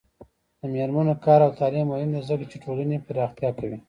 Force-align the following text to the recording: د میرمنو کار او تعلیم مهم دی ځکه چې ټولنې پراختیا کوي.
د 0.59 0.61
میرمنو 0.73 1.13
کار 1.25 1.39
او 1.45 1.51
تعلیم 1.59 1.85
مهم 1.91 2.09
دی 2.13 2.21
ځکه 2.29 2.43
چې 2.51 2.61
ټولنې 2.63 3.03
پراختیا 3.07 3.49
کوي. 3.59 3.77